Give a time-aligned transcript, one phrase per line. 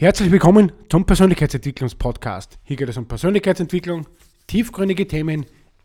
[0.00, 2.58] Herzlich willkommen zum Persönlichkeitsentwicklungspodcast.
[2.62, 4.06] Hier geht es um Persönlichkeitsentwicklung,
[4.46, 5.44] tiefgründige Themen,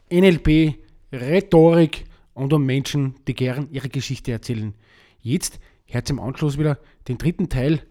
[0.10, 0.76] NLP,
[1.12, 4.74] Rhetorik und um Menschen, die gern ihre Geschichte erzählen.
[5.20, 7.82] Jetzt hört im Anschluss wieder den dritten Teil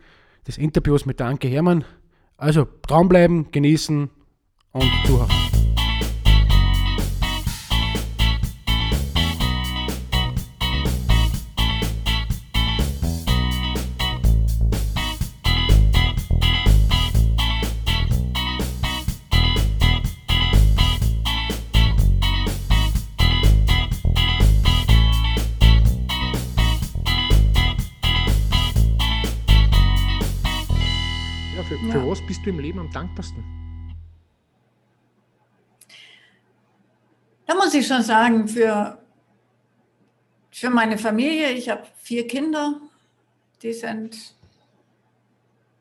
[0.49, 1.85] des Interviews mit Danke Hermann.
[2.39, 4.09] Also dranbleiben, genießen
[4.73, 4.93] und
[32.47, 33.45] du im Leben am dankbarsten?
[37.47, 38.99] Da muss ich schon sagen, für,
[40.51, 42.81] für meine Familie, ich habe vier Kinder,
[43.63, 44.35] die sind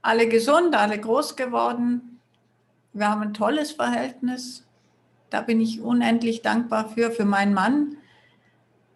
[0.02, 2.20] alle gesund, alle groß geworden.
[2.91, 4.67] Wir haben ein tolles Verhältnis.
[5.30, 7.98] Da bin ich unendlich dankbar für, für meinen Mann,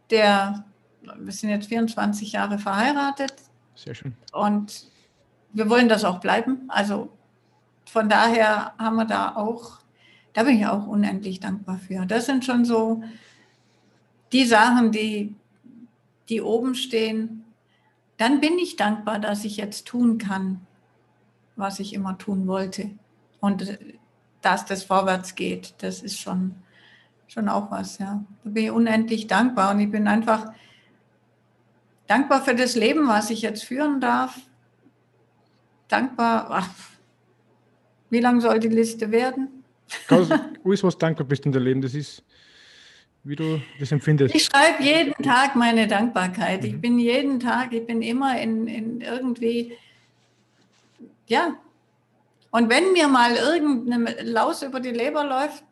[0.10, 0.66] der,
[1.02, 3.34] wir sind jetzt 24 Jahre verheiratet.
[3.76, 4.16] Sehr schön.
[4.34, 4.86] Und
[5.54, 6.66] wir wollen das auch bleiben.
[6.68, 7.10] Also
[7.88, 9.80] von daher haben wir da auch,
[10.34, 12.06] da bin ich auch unendlich dankbar für.
[12.06, 13.04] Das sind schon so
[14.32, 15.36] die Sachen, die,
[16.30, 17.46] die oben stehen.
[18.18, 20.66] Dann bin ich dankbar, dass ich jetzt tun kann,
[21.56, 22.92] was ich immer tun wollte.
[23.40, 23.78] Und
[24.42, 26.56] dass das vorwärts geht, das ist schon,
[27.28, 28.24] schon auch was, ja.
[28.44, 30.52] Da bin ich unendlich dankbar und ich bin einfach
[32.08, 34.40] dankbar für das Leben, was ich jetzt führen darf.
[35.88, 36.66] Dankbar,
[38.10, 39.64] wie lang soll die Liste werden?
[40.10, 40.30] Alles,
[40.84, 42.24] was dankbar bist in deinem Leben, das ist,
[43.24, 44.36] wie du das empfindest.
[44.36, 46.64] Ich schreibe jeden Tag meine Dankbarkeit.
[46.64, 46.82] Ich mhm.
[46.82, 49.74] bin jeden Tag, ich bin immer in, in irgendwie,
[51.28, 51.56] ja.
[52.52, 55.64] Und wenn mir mal irgendeine Laus über die Leber läuft,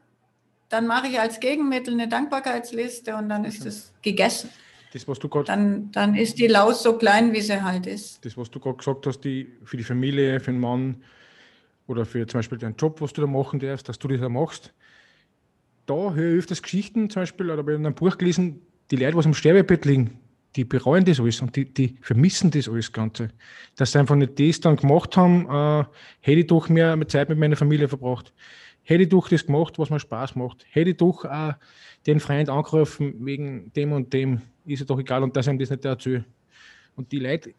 [0.69, 4.49] dann mache ich als Gegenmittel eine Dankbarkeitsliste und dann ist es gegessen.
[4.91, 8.23] Das, was du grad, dann, dann ist die Laus so klein, wie sie halt ist.
[8.23, 11.03] Das, was du gerade gesagt hast, die, für die Familie, für den Mann,
[11.87, 14.29] oder für zum Beispiel deinen Job, was du da machen darfst, dass du das da
[14.29, 14.73] machst.
[15.85, 18.95] Da höre ich öfters Geschichten, zum Beispiel, oder habe ich in einem Buch gelesen, die
[18.95, 20.19] Leute, die am Sterbebett liegen,
[20.55, 23.29] die bereuen das alles und die, die vermissen das alles Ganze.
[23.75, 25.85] Dass sie einfach nicht das dann gemacht haben, äh,
[26.21, 28.33] hätte ich doch mehr Zeit mit meiner Familie verbracht.
[28.83, 30.65] Hätte ich doch das gemacht, was mir Spaß macht.
[30.69, 31.53] Hätte ich doch äh,
[32.07, 35.59] den Freund angerufen wegen dem und dem, ist ja doch egal und dass ich ihm
[35.59, 36.25] das nicht erzähle.
[36.95, 37.53] Und die Leute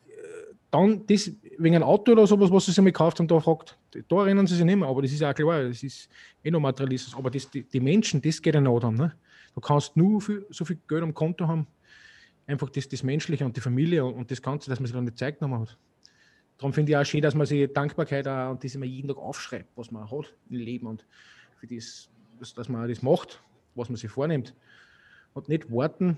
[0.71, 3.79] dann das wegen einem Auto oder sowas, was sie sich mal gekauft haben, da fragt,
[4.09, 6.09] da erinnern sie sich nicht mehr, aber das ist auch klar, das ist
[6.43, 7.17] eh noch Materialismus.
[7.17, 8.95] Aber das, die, die, Menschen, das geht ja noch dann.
[8.95, 9.15] Ne?
[9.55, 11.67] Du kannst nur viel, so viel Geld am Konto haben,
[12.47, 15.05] einfach das, das Menschliche und die Familie und, und das Ganze, dass man sich dann
[15.05, 15.79] nicht Zeit genommen hat.
[16.59, 19.19] Darum finde ich auch schön, dass man sich Dankbarkeit auch, und das immer jeden Tag
[19.19, 21.07] aufschreibt, was man hat im Leben und
[21.59, 23.43] für das, dass, dass man das macht,
[23.75, 24.55] was man sich vornimmt.
[25.35, 26.17] Und nicht warten,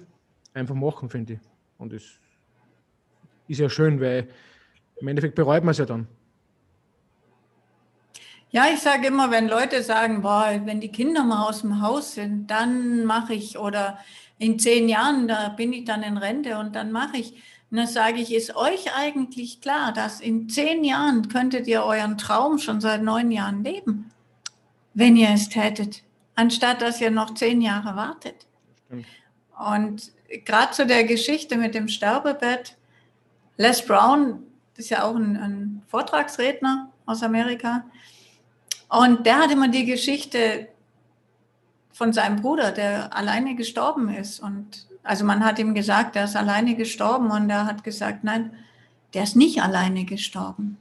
[0.54, 1.40] einfach machen, finde ich.
[1.76, 2.20] Und das
[3.48, 4.28] ist ja schön, weil
[5.00, 6.06] im Endeffekt bereut man es ja dann.
[8.50, 12.14] Ja, ich sage immer, wenn Leute sagen, boah, wenn die Kinder mal aus dem Haus
[12.14, 13.98] sind, dann mache ich oder
[14.38, 17.32] in zehn Jahren, da bin ich dann in Rente und dann mache ich.
[17.70, 22.16] Und dann sage ich, ist euch eigentlich klar, dass in zehn Jahren könntet ihr euren
[22.16, 24.10] Traum schon seit neun Jahren leben,
[24.94, 26.02] wenn ihr es tätet,
[26.34, 28.46] anstatt dass ihr noch zehn Jahre wartet.
[29.58, 30.12] Und
[30.46, 32.77] gerade zu der Geschichte mit dem Sterbebett,
[33.58, 34.44] Les Brown
[34.76, 37.84] ist ja auch ein, ein Vortragsredner aus Amerika.
[38.88, 40.68] Und der hat immer die Geschichte
[41.92, 44.38] von seinem Bruder, der alleine gestorben ist.
[44.38, 48.52] Und also man hat ihm gesagt, der ist alleine gestorben und er hat gesagt, nein,
[49.14, 50.78] der ist nicht alleine gestorben.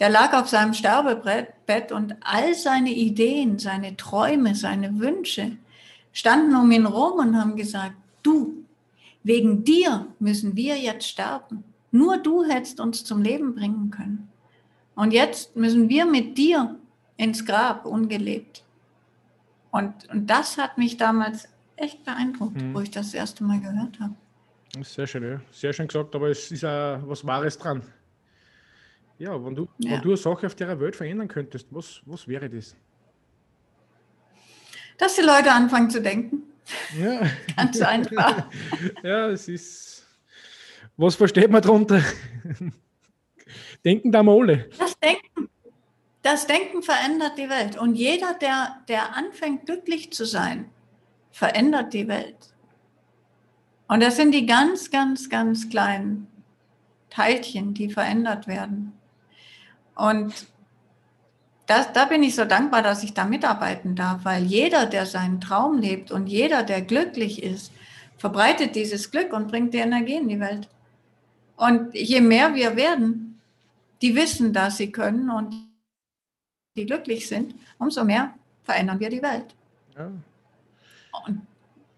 [0.00, 5.58] Der lag auf seinem Sterbebett und all seine Ideen, seine Träume, seine Wünsche
[6.12, 8.64] standen um ihn rum und haben gesagt, du,
[9.22, 11.64] wegen dir müssen wir jetzt sterben.
[11.94, 14.28] Nur du hättest uns zum Leben bringen können.
[14.96, 16.74] Und jetzt müssen wir mit dir
[17.16, 18.64] ins Grab ungelebt.
[19.70, 22.74] Und, und das hat mich damals echt beeindruckt, mhm.
[22.74, 24.12] wo ich das, das erste Mal gehört habe.
[24.82, 25.40] Sehr schön, ja.
[25.52, 27.80] Sehr schön gesagt, aber es ist auch was Wahres dran.
[29.18, 29.92] Ja, wenn du, ja.
[29.92, 32.74] wenn du eine Sache auf der Welt verändern könntest, was, was wäre das?
[34.98, 36.42] Dass die Leute anfangen zu denken.
[36.98, 37.20] Ja.
[37.56, 38.48] Ganz einfach.
[39.04, 39.93] ja, es ist
[40.96, 42.02] was versteht man darunter?
[43.84, 44.70] Denken da mal alle.
[44.78, 45.50] Das Denken,
[46.22, 47.76] das Denken verändert die Welt.
[47.76, 50.70] Und jeder, der, der anfängt, glücklich zu sein,
[51.32, 52.54] verändert die Welt.
[53.88, 56.26] Und das sind die ganz, ganz, ganz kleinen
[57.10, 58.92] Teilchen, die verändert werden.
[59.94, 60.32] Und
[61.66, 65.40] das, da bin ich so dankbar, dass ich da mitarbeiten darf, weil jeder, der seinen
[65.40, 67.72] Traum lebt und jeder, der glücklich ist,
[68.16, 70.68] verbreitet dieses Glück und bringt die Energie in die Welt.
[71.56, 73.40] Und je mehr wir werden,
[74.02, 75.54] die wissen, dass sie können und
[76.76, 78.34] die glücklich sind, umso mehr
[78.64, 79.54] verändern wir die Welt.
[79.96, 80.10] Ja.
[81.26, 81.42] Und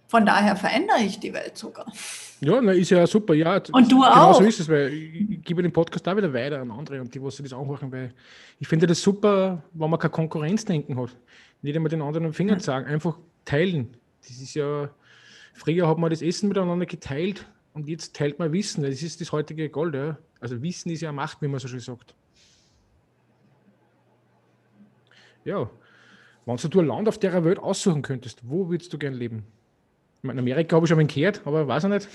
[0.08, 1.86] von daher verändere ich die Welt sogar.
[2.40, 3.34] Ja, na, ist ja super.
[3.34, 4.38] Ja, und du genau auch.
[4.38, 7.14] so ist es, weil ich, ich gebe den Podcast da wieder weiter an andere und
[7.14, 8.12] die, was sie das anhören, weil
[8.60, 11.16] ich finde das super, wenn man kein Konkurrenzdenken hat.
[11.62, 13.96] Nicht einmal den anderen den Finger zeigen, einfach teilen.
[14.20, 14.90] Das ist ja,
[15.54, 17.46] früher hat man das Essen miteinander geteilt
[17.76, 18.82] und jetzt teilt man Wissen.
[18.82, 19.94] Das ist das heutige Gold.
[19.94, 20.16] Ja.
[20.40, 22.14] Also Wissen ist ja Macht, wie man so schön sagt.
[25.44, 25.70] Ja,
[26.46, 29.44] wenn du ein Land auf der Welt aussuchen könntest, wo würdest du gern leben?
[30.22, 32.08] In Amerika habe ich schon mal gehört, aber weiß ich nicht.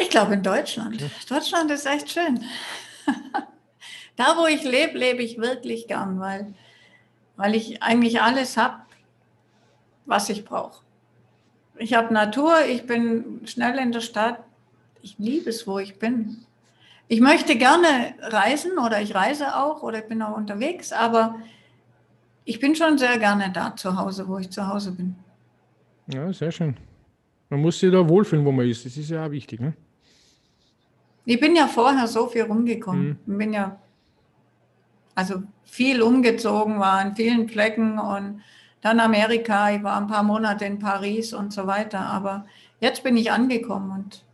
[0.00, 0.94] Ich glaube in Deutschland.
[0.94, 1.10] Okay.
[1.28, 2.44] Deutschland ist echt schön.
[4.16, 6.54] da, wo ich lebe, lebe ich wirklich gern, weil,
[7.36, 8.87] weil ich eigentlich alles habe,
[10.08, 10.82] was ich brauche.
[11.78, 14.40] Ich habe Natur, ich bin schnell in der Stadt.
[15.02, 16.38] Ich liebe es, wo ich bin.
[17.06, 21.36] Ich möchte gerne reisen oder ich reise auch oder ich bin auch unterwegs, aber
[22.44, 25.14] ich bin schon sehr gerne da zu Hause, wo ich zu Hause bin.
[26.12, 26.76] Ja, sehr schön.
[27.50, 28.84] Man muss sich da wohlfühlen, wo man ist.
[28.84, 29.60] Das ist ja auch wichtig.
[29.60, 29.74] Ne?
[31.24, 33.18] Ich bin ja vorher so viel rumgekommen.
[33.24, 33.38] Mhm.
[33.38, 33.78] Bin ja
[35.14, 38.40] also viel umgezogen, war in vielen Flecken und
[38.80, 39.70] dann Amerika.
[39.72, 42.00] Ich war ein paar Monate in Paris und so weiter.
[42.00, 42.46] Aber
[42.80, 44.24] jetzt bin ich angekommen und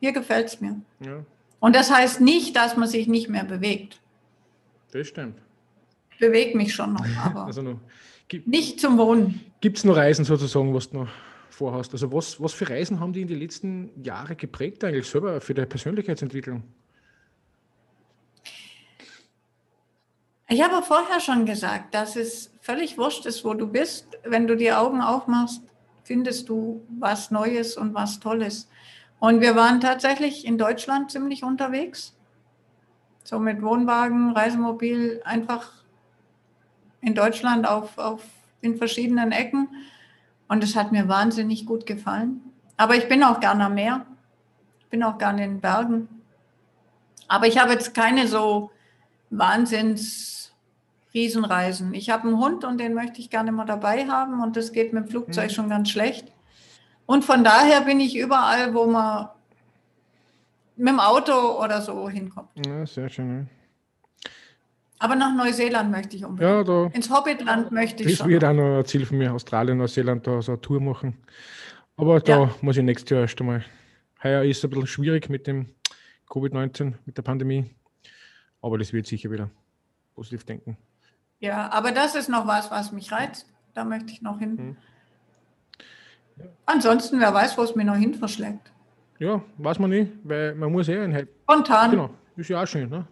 [0.00, 0.80] hier gefällt es mir.
[1.00, 1.24] Ja.
[1.60, 4.00] Und das heißt nicht, dass man sich nicht mehr bewegt.
[4.92, 5.36] Das stimmt
[6.18, 7.80] bewege mich schon noch, aber also noch,
[8.28, 9.40] gibt, nicht zum Wohnen.
[9.60, 11.08] Gibt es noch Reisen sozusagen, was du noch
[11.50, 11.92] vorhast?
[11.92, 15.54] Also was, was für Reisen haben die in den letzten Jahren geprägt eigentlich selber für
[15.54, 16.62] deine Persönlichkeitsentwicklung?
[20.48, 24.18] Ich habe vorher schon gesagt, dass es völlig wurscht ist, wo du bist.
[24.24, 25.62] Wenn du die Augen aufmachst,
[26.02, 28.68] findest du was Neues und was Tolles.
[29.20, 32.16] Und wir waren tatsächlich in Deutschland ziemlich unterwegs.
[33.22, 35.70] So mit Wohnwagen, Reisemobil, einfach
[37.00, 38.24] in Deutschland auf, auf
[38.62, 39.68] in verschiedenen Ecken.
[40.48, 42.40] Und es hat mir wahnsinnig gut gefallen.
[42.76, 44.06] Aber ich bin auch gerne am Meer.
[44.80, 46.08] Ich bin auch gerne in den Bergen.
[47.28, 48.72] Aber ich habe jetzt keine so
[49.30, 50.45] Wahnsinns
[51.16, 51.94] Riesenreisen.
[51.94, 54.92] Ich habe einen Hund und den möchte ich gerne mal dabei haben und das geht
[54.92, 55.54] mit dem Flugzeug mhm.
[55.54, 56.32] schon ganz schlecht.
[57.06, 59.28] Und von daher bin ich überall, wo man
[60.76, 62.50] mit dem Auto oder so hinkommt.
[62.66, 63.48] Ja, sehr schön.
[64.98, 66.50] Aber nach Neuseeland möchte ich unbedingt.
[66.50, 68.28] Ja, da, Ins Hobbitland möchte ich das schon.
[68.28, 71.16] Wird auch noch ein Ziel von mir, Australien, Neuseeland, da so eine Tour machen.
[71.96, 72.54] Aber da ja.
[72.60, 73.64] muss ich nächstes Jahr erst einmal.
[74.22, 75.66] Heuer ist es ein bisschen schwierig mit dem
[76.28, 77.70] Covid-19, mit der Pandemie.
[78.62, 79.50] Aber das wird sicher wieder
[80.14, 80.76] positiv denken.
[81.40, 83.46] Ja, aber das ist noch was, was mich reizt.
[83.74, 84.58] Da möchte ich noch hin.
[84.58, 84.76] Hm.
[86.36, 86.44] Ja.
[86.66, 88.72] Ansonsten, wer weiß, wo es mir noch hin verschlägt.
[89.18, 91.90] Ja, weiß man nicht, weil man muss eh ein Spontan.
[91.90, 92.88] Genau, ist ja auch schön.
[92.88, 93.06] Ne?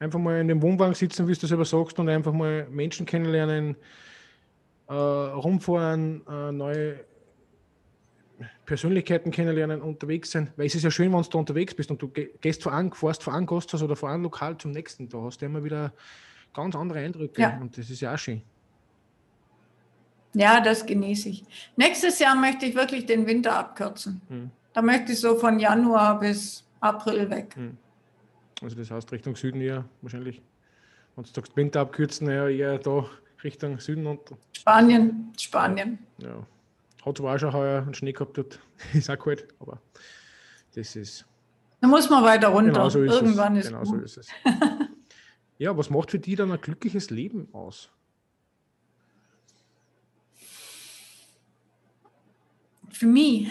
[0.00, 3.76] einfach mal in dem Wohnwagen sitzen, wie du selber sagst, und einfach mal Menschen kennenlernen,
[4.88, 7.04] äh, rumfahren, äh, neue
[8.66, 10.52] Persönlichkeiten kennenlernen, unterwegs sein.
[10.56, 12.92] Weil es ist ja schön, wenn du da unterwegs bist und du gehst von einem,
[12.92, 15.08] fährst von einem Gasthaus oder von einem Lokal zum nächsten.
[15.08, 15.92] Da hast du immer wieder
[16.52, 17.58] ganz andere Eindrücke ja.
[17.58, 18.42] und das ist ja auch schön.
[20.34, 21.44] Ja, das genieße ich.
[21.76, 24.20] Nächstes Jahr möchte ich wirklich den Winter abkürzen.
[24.28, 24.50] Hm.
[24.72, 27.54] Da möchte ich so von Januar bis April weg.
[27.56, 27.76] Hm.
[28.62, 30.42] Also das heißt Richtung Süden eher wahrscheinlich.
[31.16, 33.06] Wenn du sagst Winter abkürzen, ja, eher da
[33.42, 34.20] Richtung Süden und.
[34.52, 35.98] Spanien, Spanien.
[36.18, 36.46] Ja.
[37.04, 38.60] Hat zwar auch schon heuer einen Schnee gehabt dort,
[38.92, 39.80] ist auch kalt, aber
[40.74, 41.24] das ist.
[41.80, 42.72] Da muss man weiter runter.
[42.72, 43.66] Genau so ist Irgendwann es.
[43.66, 44.28] ist genau so ist es.
[45.58, 47.90] ja, was macht für dich dann ein glückliches Leben aus?
[52.90, 53.48] Für mich,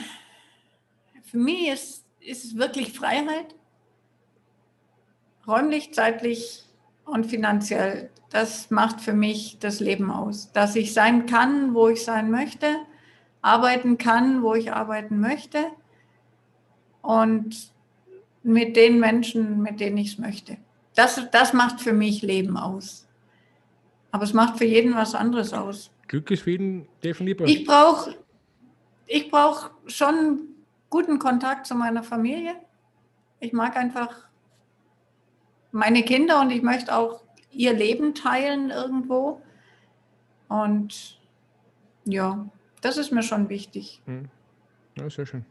[1.24, 3.56] für mich ist, ist es wirklich Freiheit
[5.48, 6.66] räumlich, zeitlich
[7.06, 8.10] und finanziell.
[8.30, 10.52] Das macht für mich das Leben aus.
[10.52, 12.68] Dass ich sein kann, wo ich sein möchte,
[13.42, 15.66] arbeiten kann, wo ich arbeiten möchte
[17.02, 17.72] und
[18.44, 20.58] mit den Menschen, mit denen ich es möchte.
[20.98, 23.08] Das, das macht für mich Leben aus.
[24.10, 25.92] Aber es macht für jeden was anderes aus.
[26.08, 27.46] Glück ist für jeden definitiv.
[27.46, 28.16] Ich brauche
[29.06, 30.40] ich brauch schon
[30.90, 32.56] guten Kontakt zu meiner Familie.
[33.40, 34.28] Ich mag einfach
[35.72, 39.40] meine Kinder und ich möchte auch ihr Leben teilen irgendwo.
[40.48, 41.20] Und
[42.06, 42.50] ja,
[42.82, 44.02] das ist mir schon wichtig.
[44.06, 44.30] Hm.
[44.98, 45.46] Ja, sehr schön.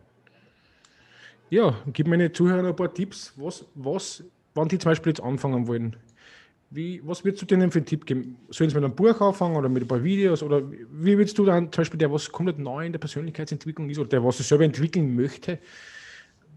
[1.50, 4.24] Ja, gib meine Zuhörer ein paar Tipps, was, was,
[4.56, 5.96] wann die zum Beispiel jetzt anfangen wollen.
[6.70, 8.36] Wie, was würdest du denen für einen Tipp geben?
[8.48, 10.42] Sollen sie mit einem Buch anfangen oder mit ein paar Videos?
[10.42, 13.98] Oder wie würdest du dann zum Beispiel der, was komplett neu in der Persönlichkeitsentwicklung ist
[13.98, 15.60] oder der, was er selber entwickeln möchte,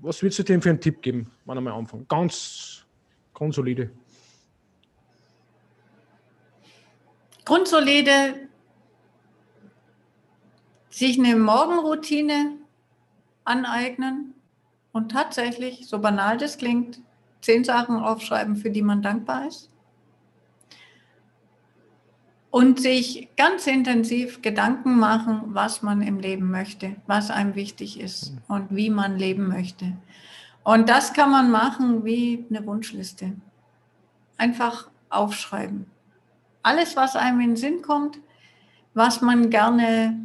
[0.01, 2.05] was würdest du dem für einen Tipp geben, wann er mal anfangen?
[2.07, 2.85] Ganz
[3.33, 3.91] grundsolide.
[7.45, 8.47] Grundsolide,
[10.89, 12.57] sich eine Morgenroutine
[13.43, 14.33] aneignen
[14.91, 16.99] und tatsächlich, so banal das klingt,
[17.41, 19.69] zehn Sachen aufschreiben, für die man dankbar ist.
[22.51, 28.33] Und sich ganz intensiv Gedanken machen, was man im Leben möchte, was einem wichtig ist
[28.47, 29.93] und wie man leben möchte.
[30.63, 33.33] Und das kann man machen wie eine Wunschliste.
[34.37, 35.85] Einfach aufschreiben.
[36.63, 38.19] Alles, was einem in den Sinn kommt,
[38.93, 40.19] was man gerne,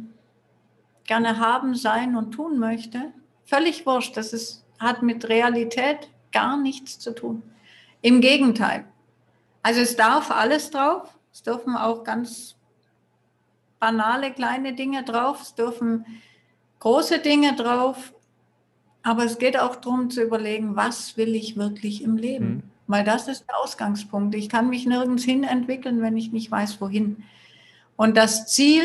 [1.05, 3.13] gerne haben, sein und tun möchte,
[3.45, 4.17] völlig wurscht.
[4.17, 7.41] Das ist, hat mit Realität gar nichts zu tun.
[8.01, 8.83] Im Gegenteil.
[9.63, 11.17] Also es darf alles drauf.
[11.31, 12.55] Es dürfen auch ganz
[13.79, 15.41] banale kleine Dinge drauf.
[15.41, 16.05] Es dürfen
[16.79, 18.13] große Dinge drauf.
[19.01, 22.47] Aber es geht auch darum zu überlegen, was will ich wirklich im Leben?
[22.47, 22.63] Mhm.
[22.87, 24.35] Weil das ist der Ausgangspunkt.
[24.35, 27.23] Ich kann mich nirgends hin entwickeln, wenn ich nicht weiß, wohin.
[27.95, 28.83] Und das Ziel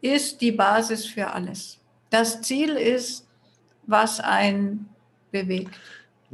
[0.00, 1.78] ist die Basis für alles.
[2.08, 3.28] Das Ziel ist,
[3.86, 4.88] was einen
[5.30, 5.74] bewegt.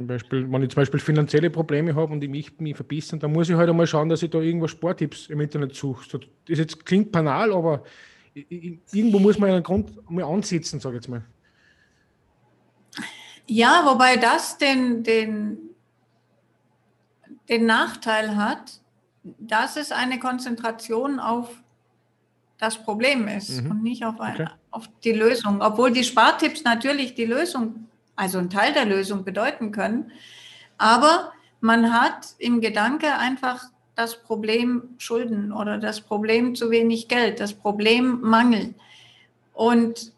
[0.01, 3.31] Zum Beispiel, wenn ich zum Beispiel finanzielle Probleme habe und ich möchte mich verbessern, dann
[3.31, 6.17] muss ich halt einmal schauen, dass ich da irgendwo Sporttipps im Internet suche.
[6.47, 7.83] Das jetzt klingt banal, aber
[8.33, 11.23] irgendwo muss man einen Grund mal ansetzen, sage ich jetzt mal.
[13.45, 15.59] Ja, wobei das den, den,
[17.47, 18.81] den Nachteil hat,
[19.37, 21.61] dass es eine Konzentration auf
[22.57, 23.69] das Problem ist mhm.
[23.69, 24.47] und nicht auf, okay.
[24.71, 25.61] auf die Lösung.
[25.61, 27.87] Obwohl die Spartipps natürlich die Lösung,
[28.21, 30.11] also ein Teil der Lösung bedeuten können.
[30.77, 33.63] Aber man hat im Gedanke einfach
[33.95, 38.75] das Problem Schulden oder das Problem zu wenig Geld, das Problem Mangel.
[39.55, 40.13] Und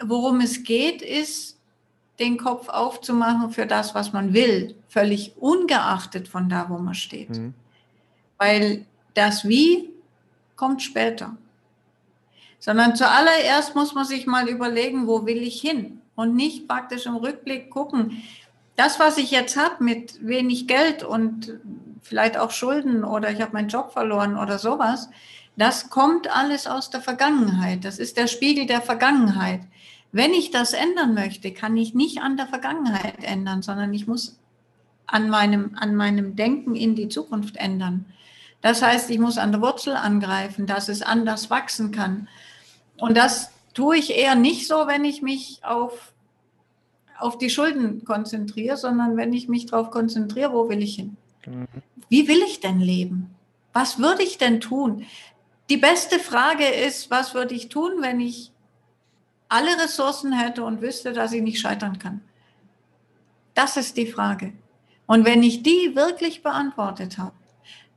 [0.00, 1.58] worum es geht, ist,
[2.20, 7.30] den Kopf aufzumachen für das, was man will, völlig ungeachtet von da, wo man steht.
[7.30, 7.54] Mhm.
[8.38, 9.90] Weil das Wie
[10.54, 11.36] kommt später
[12.60, 17.14] sondern zuallererst muss man sich mal überlegen, wo will ich hin und nicht praktisch im
[17.14, 18.22] Rückblick gucken,
[18.74, 21.54] das, was ich jetzt habe mit wenig Geld und
[22.02, 25.10] vielleicht auch Schulden oder ich habe meinen Job verloren oder sowas,
[25.56, 27.84] das kommt alles aus der Vergangenheit.
[27.84, 29.60] Das ist der Spiegel der Vergangenheit.
[30.10, 34.40] Wenn ich das ändern möchte, kann ich nicht an der Vergangenheit ändern, sondern ich muss
[35.06, 38.06] an meinem, an meinem Denken in die Zukunft ändern.
[38.60, 42.26] Das heißt, ich muss an der Wurzel angreifen, dass es anders wachsen kann.
[42.96, 46.12] Und das tue ich eher nicht so, wenn ich mich auf,
[47.16, 51.16] auf die Schulden konzentriere, sondern wenn ich mich darauf konzentriere, wo will ich hin?
[51.46, 51.68] Mhm.
[52.08, 53.30] Wie will ich denn leben?
[53.72, 55.06] Was würde ich denn tun?
[55.70, 58.50] Die beste Frage ist, was würde ich tun, wenn ich
[59.48, 62.20] alle Ressourcen hätte und wüsste, dass ich nicht scheitern kann?
[63.54, 64.54] Das ist die Frage.
[65.06, 67.36] Und wenn ich die wirklich beantwortet habe,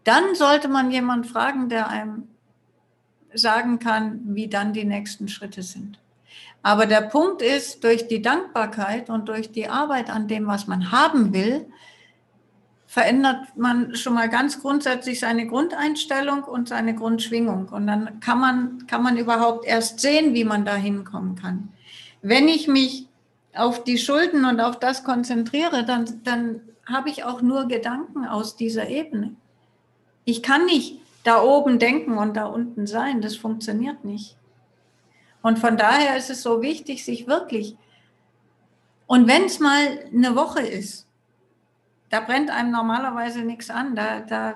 [0.03, 2.27] dann sollte man jemanden fragen, der einem
[3.33, 5.99] sagen kann, wie dann die nächsten Schritte sind.
[6.63, 10.91] Aber der Punkt ist, durch die Dankbarkeit und durch die Arbeit an dem, was man
[10.91, 11.65] haben will,
[12.85, 17.69] verändert man schon mal ganz grundsätzlich seine Grundeinstellung und seine Grundschwingung.
[17.69, 21.69] Und dann kann man, kann man überhaupt erst sehen, wie man da hinkommen kann.
[22.21, 23.07] Wenn ich mich
[23.55, 28.55] auf die Schulden und auf das konzentriere, dann, dann habe ich auch nur Gedanken aus
[28.55, 29.35] dieser Ebene.
[30.25, 33.21] Ich kann nicht da oben denken und da unten sein.
[33.21, 34.37] Das funktioniert nicht.
[35.41, 37.75] Und von daher ist es so wichtig, sich wirklich,
[39.07, 41.05] und wenn es mal eine Woche ist,
[42.09, 44.55] da brennt einem normalerweise nichts an, da, da,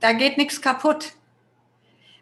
[0.00, 1.12] da geht nichts kaputt.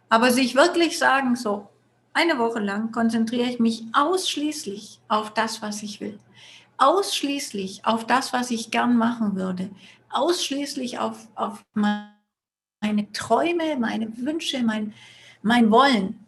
[0.09, 1.69] Aber sich wirklich sagen, so
[2.13, 6.19] eine Woche lang konzentriere ich mich ausschließlich auf das, was ich will.
[6.79, 9.71] Ausschließlich auf das, was ich gern machen würde.
[10.11, 12.16] Ausschließlich auf, auf mein
[12.81, 14.93] meine Träume, meine Wünsche, mein,
[15.43, 16.19] mein Wollen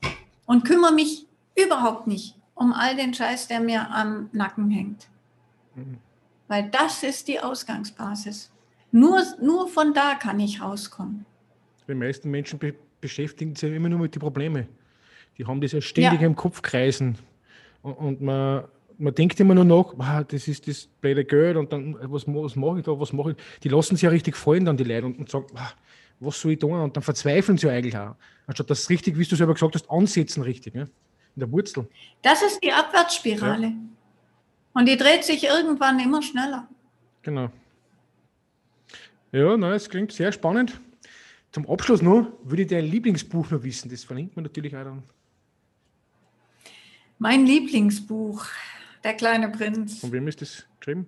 [0.46, 5.08] und kümmere mich überhaupt nicht um all den Scheiß, der mir am Nacken hängt.
[5.74, 5.98] Mhm.
[6.48, 8.50] Weil das ist die Ausgangsbasis.
[8.90, 11.24] Nur, nur von da kann ich rauskommen.
[11.86, 14.66] Die meisten Menschen be beschäftigen sich immer nur mit den Problemen.
[15.36, 16.26] Die haben das ja ständig ja.
[16.26, 17.16] im Kopf kreisen.
[17.80, 18.64] Und, und man,
[18.98, 22.56] man denkt immer nur noch, wow, das ist das blöde Geld und dann, was, was
[22.56, 23.36] mache ich da, was mache ich?
[23.62, 25.76] Die lassen sich ja richtig fallen dann, die Leute, und, und sagen, wow,
[26.20, 26.72] was soll ich tun?
[26.72, 28.16] Und dann verzweifeln sie ja eigentlich auch.
[28.46, 30.88] Anstatt das richtig, wie du selber gesagt hast, ansetzen richtig, ne?
[31.36, 31.88] in der Wurzel.
[32.22, 33.68] Das ist die Abwärtsspirale.
[33.68, 33.74] Ja.
[34.74, 36.68] Und die dreht sich irgendwann immer schneller.
[37.22, 37.50] Genau.
[39.32, 40.80] Ja, na, es klingt sehr spannend.
[41.52, 43.90] Zum Abschluss noch, würde ich dein Lieblingsbuch noch wissen.
[43.90, 45.02] Das verlinkt man natürlich auch dann.
[47.18, 48.46] Mein Lieblingsbuch,
[49.04, 50.00] Der kleine Prinz.
[50.00, 51.06] Von wem ist das geschrieben?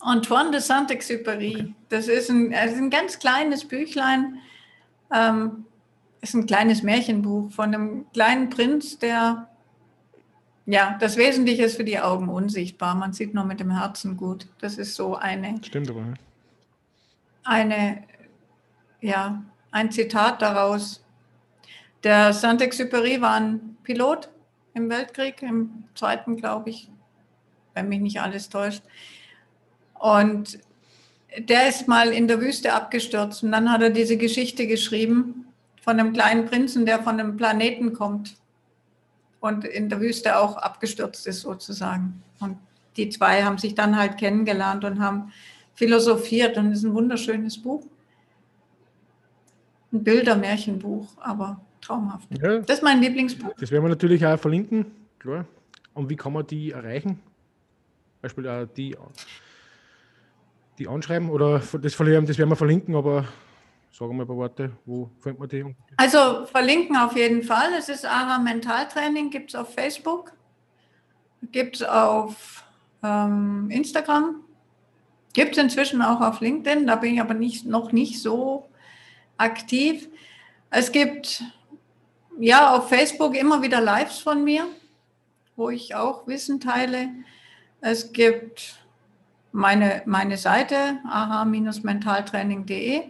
[0.00, 1.54] Antoine de Saint-Exupéry.
[1.54, 1.74] Okay.
[1.90, 4.38] Das ist ein, also ein ganz kleines Büchlein.
[5.12, 5.66] Ähm,
[6.20, 9.48] ist ein kleines Märchenbuch von einem kleinen Prinz, der,
[10.66, 12.94] ja, das Wesentliche ist für die Augen unsichtbar.
[12.94, 14.46] Man sieht nur mit dem Herzen gut.
[14.60, 15.60] Das ist so eine.
[15.64, 16.02] Stimmt aber.
[16.02, 16.14] Ne?
[17.44, 18.04] Eine,
[19.00, 21.02] ja, ein Zitat daraus.
[22.04, 24.30] Der Saint-Exupéry war ein Pilot
[24.74, 26.90] im Weltkrieg, im zweiten, glaube ich,
[27.74, 28.82] wenn mich nicht alles täuscht.
[30.00, 30.58] Und
[31.38, 35.46] der ist mal in der Wüste abgestürzt und dann hat er diese Geschichte geschrieben
[35.82, 38.36] von einem kleinen Prinzen, der von einem Planeten kommt
[39.40, 42.22] und in der Wüste auch abgestürzt ist sozusagen.
[42.40, 42.56] Und
[42.96, 45.32] die zwei haben sich dann halt kennengelernt und haben
[45.74, 47.84] philosophiert und es ist ein wunderschönes Buch.
[49.92, 52.26] Ein Bildermärchenbuch, aber traumhaft.
[52.42, 53.52] Ja, das ist mein Lieblingsbuch.
[53.58, 54.86] Das werden wir natürlich auch verlinken,
[55.18, 55.44] klar.
[55.92, 57.20] Und wie kann man die erreichen?
[58.22, 58.96] Beispiel äh, die
[60.80, 63.26] die anschreiben oder das verlieren, das werden wir verlinken, aber
[63.92, 65.76] sagen wir ein paar Worte, wo findet man die?
[65.98, 67.74] Also verlinken auf jeden Fall.
[67.78, 70.32] Es ist AHA Mentaltraining, gibt es auf Facebook,
[71.52, 72.64] gibt es auf
[73.02, 74.36] ähm, Instagram,
[75.34, 78.66] gibt es inzwischen auch auf LinkedIn, da bin ich aber nicht, noch nicht so
[79.36, 80.08] aktiv.
[80.70, 81.44] Es gibt
[82.38, 84.66] ja auf Facebook immer wieder Lives von mir,
[85.56, 87.08] wo ich auch Wissen teile.
[87.82, 88.79] Es gibt
[89.52, 93.02] meine, meine Seite aha-mentaltraining.de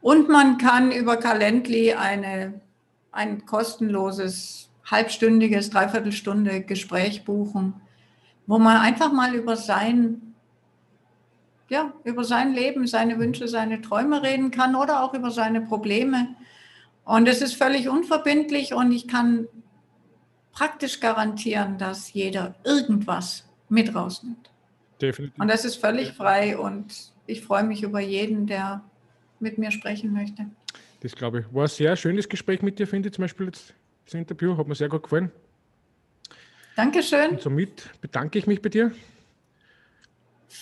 [0.00, 2.60] und man kann über Calendly eine,
[3.12, 7.74] ein kostenloses halbstündiges, dreiviertelstunde Gespräch buchen,
[8.46, 10.34] wo man einfach mal über sein,
[11.68, 16.34] ja, über sein Leben, seine Wünsche, seine Träume reden kann oder auch über seine Probleme.
[17.04, 19.48] Und es ist völlig unverbindlich und ich kann
[20.52, 24.51] praktisch garantieren, dass jeder irgendwas mit rausnimmt.
[25.02, 25.40] Definitiv.
[25.40, 28.82] Und das ist völlig frei und ich freue mich über jeden, der
[29.40, 30.46] mit mir sprechen möchte.
[31.00, 31.54] Das glaube ich.
[31.54, 34.56] War ein sehr schönes Gespräch mit dir, finde ich, zum Beispiel jetzt das Interview.
[34.56, 35.32] Hat mir sehr gut gefallen.
[36.76, 37.30] Dankeschön.
[37.32, 38.92] Und somit bedanke ich mich bei dir.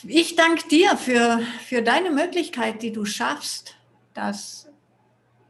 [0.04, 3.76] Ich danke dir für, für deine Möglichkeit, die du schaffst,
[4.14, 4.68] dass,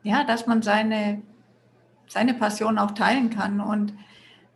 [0.03, 1.23] ja, dass man seine,
[2.09, 3.61] seine Passion auch teilen kann.
[3.61, 3.95] Und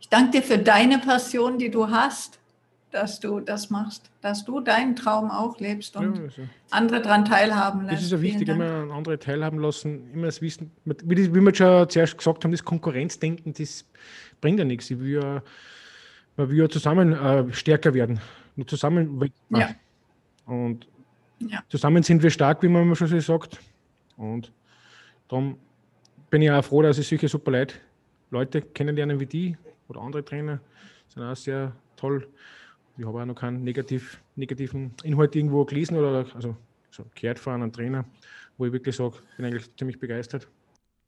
[0.01, 2.39] ich danke dir für deine Passion, die du hast
[2.95, 6.41] dass du das machst, dass du deinen Traum auch lebst und ja, also.
[6.71, 7.97] andere daran teilhaben lässt.
[7.97, 11.89] Das ist ja wichtig, immer andere teilhaben lassen, immer das Wissen, wie, wie wir schon
[11.89, 13.85] zuerst gesagt haben, das Konkurrenzdenken, das
[14.39, 14.89] bringt ja nichts.
[14.89, 15.43] Ich will ja,
[16.37, 18.21] man will ja zusammen äh, stärker werden.
[18.55, 19.75] Nur zusammen ja.
[20.45, 20.87] Und
[21.39, 21.61] ja.
[21.67, 23.59] zusammen sind wir stark, wie man immer schon so sagt.
[24.15, 24.53] Und
[25.27, 25.57] darum
[26.29, 27.75] bin ich auch froh, dass ich solche super Leute,
[28.31, 29.57] Leute kennenlernen wie die
[29.89, 30.61] oder andere Trainer.
[31.09, 32.27] sind auch sehr toll.
[32.97, 36.55] Ich habe auch noch keinen negativ, negativen Inhalt irgendwo gelesen oder also
[36.91, 38.05] so gehört von einem Trainer,
[38.57, 40.47] wo ich wirklich sage, bin eigentlich ziemlich begeistert.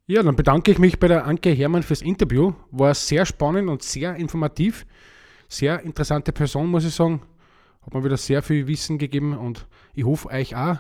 [0.06, 2.54] Ja, dann bedanke ich mich bei der Anke Hermann fürs Interview.
[2.71, 4.86] War sehr spannend und sehr informativ.
[5.50, 7.21] Sehr interessante Person, muss ich sagen.
[7.82, 10.78] Hat mir wieder sehr viel Wissen gegeben und ich hoffe euch auch.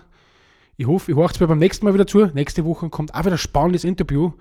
[0.75, 2.27] Ich hoffe, ich höre es mir beim nächsten Mal wieder zu.
[2.27, 4.31] Nächste Woche kommt auch wieder ein spannendes Interview.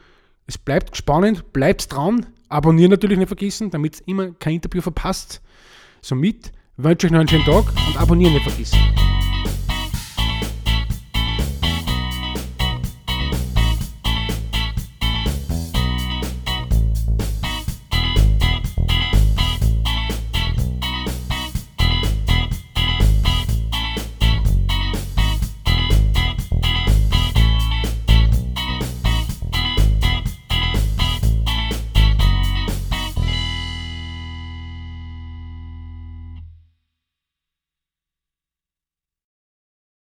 [0.47, 2.27] Es bleibt spannend, bleibt dran.
[2.49, 5.43] Abonnieren natürlich nicht vergessen, damit ihr immer kein Interview verpasst.
[6.07, 8.79] Somit wünsche ich euch noch einen schönen Tag und abonnieren nicht vergessen.